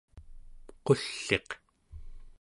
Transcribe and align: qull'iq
qull'iq 0.85 1.49